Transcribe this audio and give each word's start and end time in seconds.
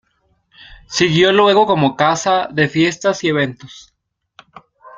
Siguió 0.87 1.31
luego 1.31 1.67
como 1.67 1.95
casa 1.95 2.47
de 2.51 2.67
fiestas 2.67 3.23
y 3.23 3.27
eventos. 3.27 3.93